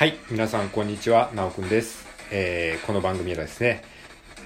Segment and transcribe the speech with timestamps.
[0.00, 3.84] はい、皆さんこんにちは、なおくんです、えーこの番組はですね、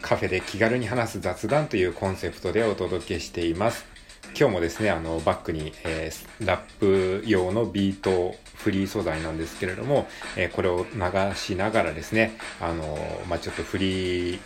[0.00, 3.84] カフェで気軽に話す雑談というコンセプトでお届けしています。
[4.38, 12.96] 今日もですね、あの、バックに、えーラップ用のビートフリー素材なんですけれども、えーこれを流しながらですね、あの、
[13.28, 14.38] まあ、ちょっとフリー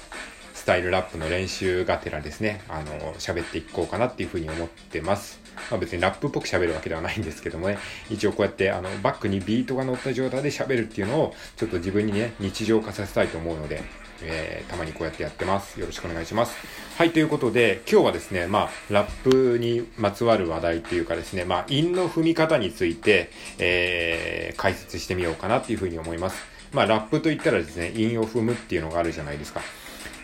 [0.64, 5.38] スタイルラップの練習がてらですね、あの、喋っていこうかなっていうふうに思ってます。
[5.70, 7.76] まあ、別にラップっぽく喋るわけではないんですけどもね、
[8.08, 13.82] 一応こうやってあのバックにビートが乗った状態で喋るっていうのをちょっと自分にね、日常化させたいと思うので、
[14.22, 15.78] えーたまにこうやってやってます。
[15.78, 16.56] よろしくお願いします。
[16.96, 26.42] はい、ということで、今日はですね、まあ、ラップにまつわる話題っていうかですね、まあ、韻の踏み方について、えー解説してみようかなっていうふうに思います。
[26.72, 29.60] まあ、ラップといったらですね、韻を踏むっていうのがあるじゃないですか。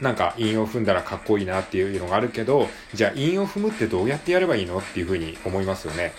[0.00, 6.12] なんか韻を踏んだらかっこいいなっていうのがあるけど、じゃあ韻を踏むってどうやってやればいいのっていうふうに思いますよね。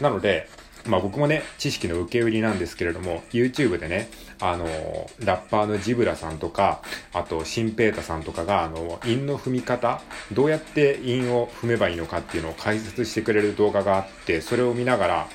[0.00, 0.48] なので、
[0.86, 4.08] まあ僕もね、知識の受け売りなんですけれども、YouTube でね、
[4.40, 4.66] あの、
[5.20, 10.02] ラッパーのジブラさんとか、あと、シンペータさんとかが、あの、韻の踏み方、
[10.32, 15.28] どうやって韻を踏めばいいのかっていうのを解説してくれる動画があって、それを見ながら、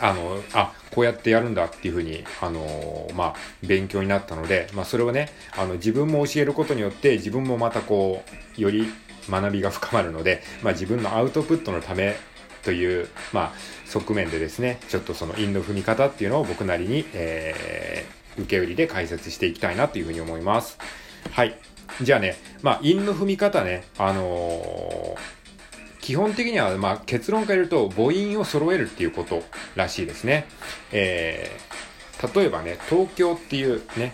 [0.00, 8.22] あの、あ、こうやってやるんだっていうふうに、あのまあ、勉強になったので、まあ、それをね、あの、自分も教えることによって、自分もまたこ
[8.56, 8.86] う、より
[9.28, 12.16] 学びが深まるので、まあ、自分のアウトプットのため
[12.62, 13.52] という、まあ、
[13.86, 20.78] 側面でですね、ちょっとその韻の踏み方っていうのを僕なりに、えー、受け売りで解説していきたいなというふうに思います。
[21.30, 21.58] はい。
[22.02, 25.43] じゃあね、まあ、韻の踏み方ね、あのー
[26.04, 29.42] 基本的には、まあ、結論から言うと母音を揃えるっていうこと
[29.74, 30.44] らしいですね。
[30.92, 34.12] えー、例えばね、東京っていうね、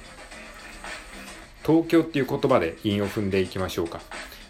[1.67, 4.01] 東京っていう言葉で韻を踏んでいきましょうか。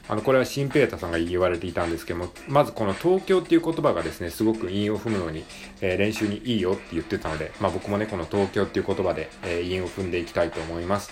[0.07, 5.47] あの、これはシンペータさんが言われていたんですけども、まずこの東京っていう言葉がですね、すごく韻を踏むのに、
[5.81, 11.11] えー練習にいいよって言ってたので、まあ僕もね、この東京っていう言葉で、えー韻を踏んでいきたいと思います。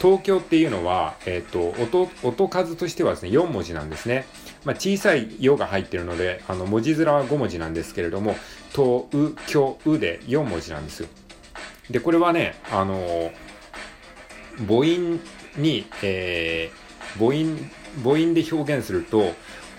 [0.00, 4.26] 東京っていうのは、えっ、と、音、音数としてはですね、4文字なんですね。
[4.64, 8.36] まあ、小さい「よ」が入ってるので、あの、文字面は5文字なんですけれども、
[8.72, 11.08] と、う、きょ、うで4文字なんですよ。
[11.90, 13.30] で、これはね、あの
[14.66, 15.20] 母音
[15.56, 16.84] に、えー
[17.18, 17.70] 母音、
[18.02, 19.32] 母音で表現すると、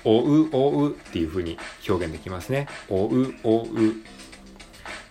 [0.04, 1.58] おう、おうっていう風に
[1.88, 2.68] 表現できますね。
[2.90, 3.68] おう、おう。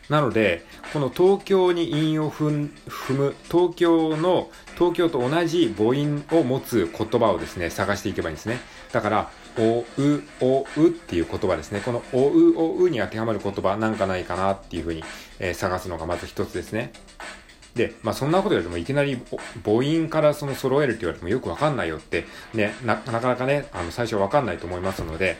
[0.09, 2.71] なので、この東京に韻を踏
[3.11, 8.59] む、東京の、東京と同じ母音を持つ言葉をですね、探していけばいいんですね。
[8.93, 11.81] だから、おう、おうっていう言葉ですね。
[11.81, 15.05] このおう、おうに当てはまる言葉なんかないかなっていうふうに、
[15.39, 16.93] えー探すのがまず一つですね。
[17.75, 19.21] で、まあそんなこと言われてもいきなり
[19.65, 25.37] 母音からその揃えるって言われてもよくわかんないよって、ね、ななかなかね、あの最初わかんないと思いますので、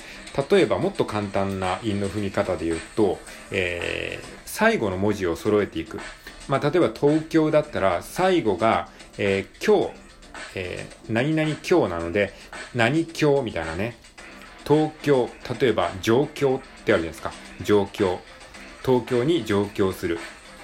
[0.51, 3.19] 例えばもっと簡単な韻の踏み方で言うと、
[3.51, 5.99] えー最後の文字を揃えていく。
[6.47, 8.89] まあ例えば東京だったら最後が、
[9.19, 10.04] えー今日、
[10.55, 12.33] えー何々今日なので、
[12.75, 13.97] 何今日みたいなね、
[14.67, 15.29] 東京、
[15.61, 17.33] 例えば上京ってあるじゃないですか。
[17.63, 18.19] 上京。
[18.85, 20.19] 東京に上京する。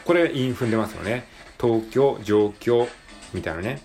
[0.04, 1.24] これ韻踏んでますよね。
[1.60, 2.88] 東京、上京、
[3.32, 3.82] みたいなね。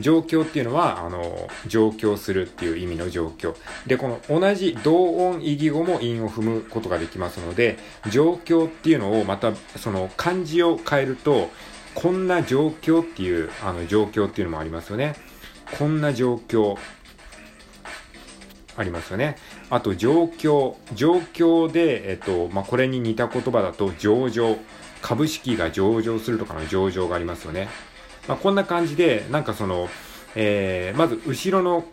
[0.00, 3.54] 上京っていうのは、あの、上京するっていう意味の上京。
[3.86, 7.78] で、この同じ同音異義語も韻を踏むことができますので、
[8.10, 11.50] 上京っていうのをまた、その漢字を変えると、
[11.94, 15.14] こんな状況っていう、あの、状況っていうのもありますよね。
[15.78, 16.76] こんな状況。
[18.76, 19.36] ありますよね。
[19.70, 20.76] あと、状況。
[20.94, 24.56] 状況で、えっと、まあ、これに似た言葉だと、上場。
[25.02, 27.68] 株式が上場するとかの上場がありますよね。
[28.28, 29.88] まあ、こんな感じで、なんかその、
[30.34, 31.84] えー、まず、後ろの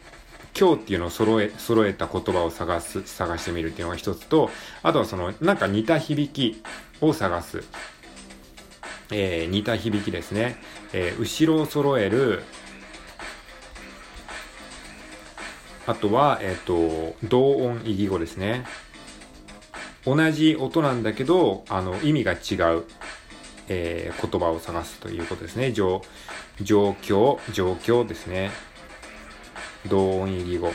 [0.58, 4.50] 今日っていうのを揃え、揃えた言葉を探す、探してみるっていうのが一つと、
[4.84, 6.62] あとはその、なんか似た響き
[7.02, 7.64] を探す。
[9.12, 10.58] えー、似た響きですね。
[10.94, 12.44] えー、後ろを揃える、
[15.88, 18.66] あとは、えっ、と、同音異義語ですね。
[20.06, 22.84] 同じ音なんだけど、あの、意味が違う、
[23.68, 25.72] えー言葉を探すということですね。
[25.72, 26.04] 状、
[26.62, 28.52] 状況、状況ですね。
[29.88, 30.72] 同音異義語。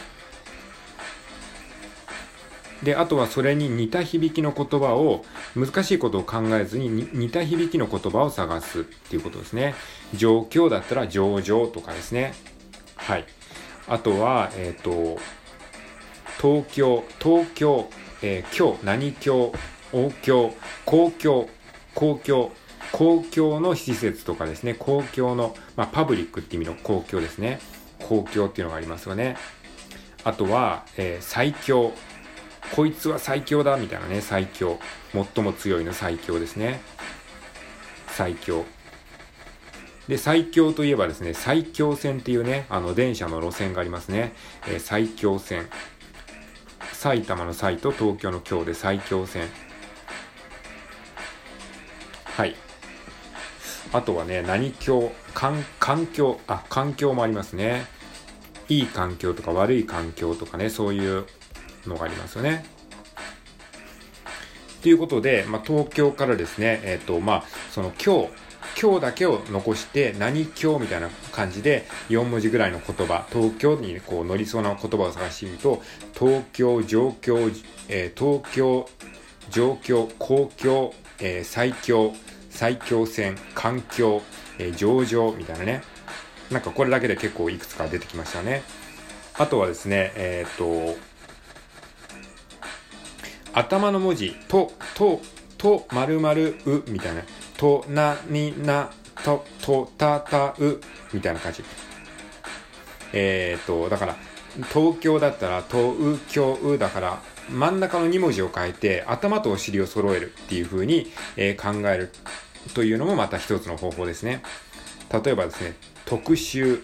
[2.84, 5.24] で、あとはそれに似た響きの言葉を、
[5.56, 9.74] 難しいことを考えずに似た響きの言葉を探すっていうことですね。
[10.14, 12.34] 状況だったら上場とかですね。
[12.96, 13.24] はい。
[13.88, 15.18] あとは、えっ、と、
[16.40, 17.88] 東京、東京、
[18.22, 19.52] えー今日、何京、
[19.92, 20.54] 王京、
[20.84, 21.48] 公共、
[21.94, 22.52] 公共、
[22.92, 27.60] 公共の施設とかですね、公共の、まあ、パブリックって意味の公共ですね。
[27.98, 29.36] 公共っていうのがありますよね。
[30.22, 31.92] あとは、えー最強。
[32.72, 34.78] こいつは最強だみたいなね、最強。
[35.12, 36.80] 最も強いの最強ですね。
[38.08, 38.64] 最強。
[40.08, 44.34] で、最強といえばですね、最強線っていうね、あの、電車の路線がありますね。
[44.66, 45.68] えー、最強線。
[46.92, 49.48] 埼玉の埼と東京の京で最強線。
[52.24, 52.56] はい。
[53.92, 55.64] あとはね、何境、環
[56.12, 57.86] 境、あ、環境もありますね。
[58.68, 61.26] いい環境とか悪い環境とかね、そういう
[61.88, 62.64] のがありますよね。
[64.82, 68.28] ということで、まあ、東京からですね、えっ、ー、と、まあ、その今日、
[68.80, 75.82] 今日だけを残して何今日みたいな感じで4文字ぐらいの言葉、東京にこう乗りそうな言葉を探してみると、
[76.12, 77.50] 東京、状況、
[77.88, 78.88] えー、東京、
[79.50, 82.12] 状況、公共、えー、最強、
[82.50, 84.22] 最強戦、環境、
[84.58, 85.82] えー、上場みたいなね。
[86.50, 88.62] なんかこれだけで結構いくつか出てきましたね。
[89.38, 90.96] あとはですね、えっ、と、
[93.54, 95.20] 頭の文字、と、と、
[95.58, 97.22] と、まるまるう、みたいな。
[97.56, 98.90] と、な、に、な、
[99.24, 100.80] と、と、た、た、う、
[101.12, 101.64] みたいな感じ。
[103.12, 104.16] えっ、と、だから、
[104.72, 112.10] 東京だったら、と、う、きょう、だから、真ん中の2文字を変えて、頭とお尻を揃えるっていう風に、えー、考える
[112.74, 114.42] というのもまた一つの方法ですね。
[115.12, 115.74] 例えばですね、
[116.06, 116.82] 特集、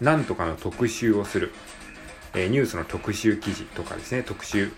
[0.00, 1.52] なんとかの特集をする。
[2.34, 4.70] えー、ニュースの特集記事とかですね、特集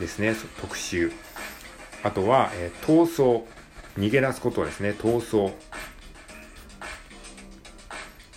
[0.00, 1.12] ですね、特集。
[2.02, 3.46] あとは、えー、逃走。
[3.96, 5.54] 逃げ出すことですね、逃走。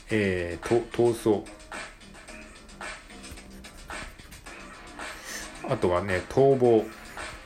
[0.10, 1.52] えー、と、逃走。
[5.70, 6.86] あとはね、逃亡。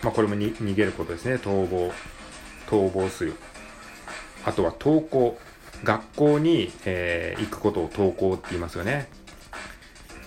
[0.03, 1.91] まあ、これもに逃げることですね、逃亡。
[2.67, 3.33] 逃亡する。
[4.45, 5.39] あとは登校。
[5.83, 9.07] 学校に、えー、行くことを登校って言いますよね。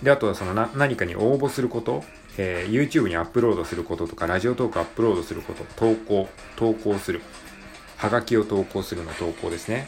[0.03, 2.03] で、あとはそのな何かに応募すること、
[2.37, 7.21] えー、YouTube にアップロードすることとか、ラジオトークアップロードすること、投稿、投稿する。
[7.97, 9.87] はがきを投稿するの投稿ですね。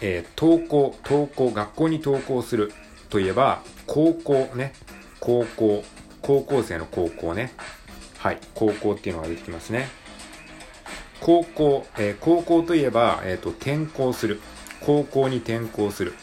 [0.00, 2.72] えー、投稿、投稿、学校に投稿する
[3.08, 4.72] といえば、高校ね、
[5.20, 5.84] 高校、
[6.20, 7.52] 高校生の高校ね。
[8.18, 9.88] はい、高校っていうのが出てきますね。
[11.20, 14.40] 高校、えー、高校といえば、えっ、ー、と、転校する。
[14.80, 16.14] 高校に転校する。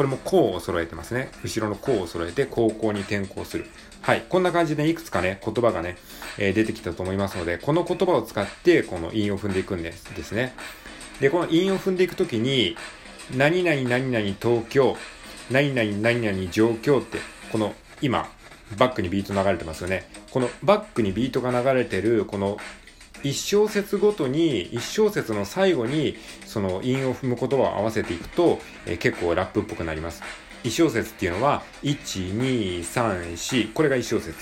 [0.00, 1.28] これも校を揃えてますね。
[1.44, 3.66] 後ろの校を揃えて高校に転校する。
[4.00, 4.24] はい。
[4.30, 5.98] こんな感じでいくつかね、言葉がね、
[6.38, 10.54] えー、出てきたと思いますので、この言葉を使って、この韻を踏んでいくんですですね。
[11.20, 12.78] で、この韻を踏んでいくときに、
[13.36, 14.96] 何々何々東京、
[15.50, 17.18] 何々何々状況って、
[17.52, 18.26] この今、
[18.78, 20.08] バックにビート流れてますよね。
[20.30, 22.56] このバックにビートが流れてる、この
[23.22, 30.22] 一小節ごとに、一小節の最後に、その韻を踏む言葉を合わせていくと、えー、結構ラップっぽくなります。
[30.64, 34.34] 一小節っていうのは、1、2、3、4、これが一小節。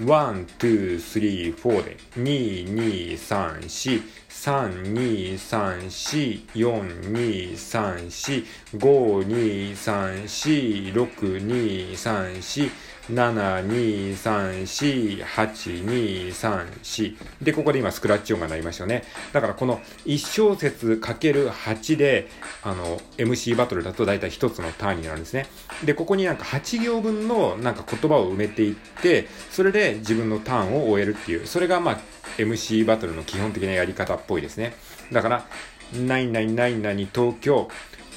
[0.00, 0.34] 1、
[0.66, 4.02] 2、3、4で、2,2,3,4、
[4.44, 5.38] 32。
[5.38, 6.44] 34。
[6.54, 6.82] 4。
[7.12, 7.52] 2。
[7.54, 8.10] 3。
[8.10, 8.44] 4。
[8.78, 9.26] 5。
[9.26, 9.72] 2。
[9.72, 10.24] 3。
[10.24, 10.92] 4。
[10.92, 11.38] 6。
[11.38, 11.92] 2。
[11.92, 12.36] 3。
[12.36, 12.70] 4。
[13.08, 13.66] 7。
[13.66, 14.12] 2。
[14.12, 14.66] 3。
[14.66, 15.24] 4。
[15.24, 15.86] 8。
[15.86, 16.28] 2。
[16.28, 16.66] 3。
[16.82, 22.28] 4でここで今スクラッチ音が鳴りましたよねだからこの1小節かける8で
[22.62, 25.46] あの MC バトルだと大体1つのターンになるんですね
[25.84, 32.00] でここになんか8行分のなんか言葉を埋めていってそれで自分のターンを終えるっていうそれがまあ
[32.38, 34.74] MC バトルの基本的なやり方っぽいぽいですね
[35.12, 35.46] だから
[35.94, 37.68] 何々何々東京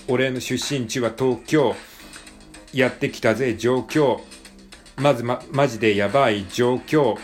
[0.07, 1.75] 俺の出身地は東京
[2.73, 4.21] やってきたぜ状況
[4.97, 7.17] まずま、マジでやばい状況。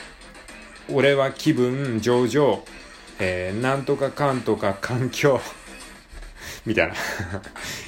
[0.92, 2.60] 俺は気分上々。
[3.20, 5.42] えー、なんとかかんとか環境。
[6.68, 6.98] みたいな い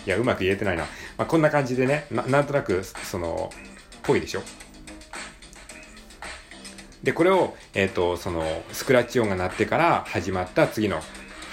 [0.07, 0.85] や、うまく言えてないな。
[1.17, 3.51] まあ、こんな感じでねな、なんとなく、その、
[4.01, 4.41] ぽいでしょ
[7.05, 11.01] で、これを、えっ、ー、と、その、スクラッチ音が鳴ってから始まった次の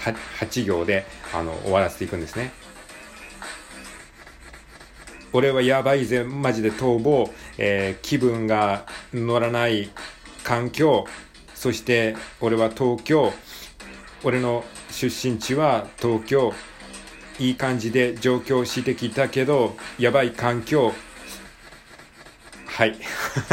[0.02, 1.04] 8, 8行で、
[1.34, 2.52] あの、終わらせていくんですね。
[5.34, 9.90] 俺はやばいぜ、マジで逃亡、えー、気分が乗らない
[10.42, 11.06] 環境、
[11.54, 13.30] そして俺は東京、
[14.24, 16.54] 俺の出身地は東京、
[17.38, 20.92] いい感じで上京してきたけど、やばい環境、
[22.72, 22.96] はい。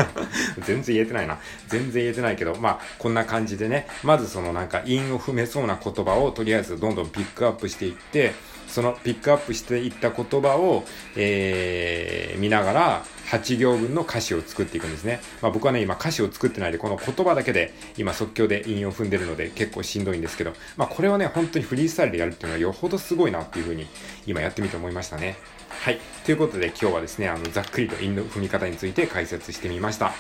[0.66, 1.40] 全然言えてないな。
[1.68, 8.34] 全然言えてないけど、まあ、こんな感じでね、まずそのなんか韻を踏めそうな言葉をとりあえずどんどんピックアップしていって、
[8.70, 10.86] そのピックアップしていった言葉を、
[11.16, 15.22] えー、見ながら8行分の歌詞を作っていくんですね。
[15.42, 23.88] まあ、僕はね、今歌詞を作ってないで、この言葉だけで今即興で韻を踏んでるので結構しんどいんですけど、まあ、これをね、本当にフリースタイルでやるっていうのはよほどすごいなっていうふうに
[24.26, 25.38] 今やってみて思いましたね。
[25.70, 26.00] はい。
[26.26, 30.14] ということで今日はですね、あの、ざっくりと韻の踏み方について解説してみました。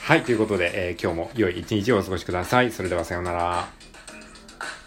[0.00, 2.72] はい、ということで、えー今日も良い一日をお過ごしください。
[2.72, 3.77] それではさようなら。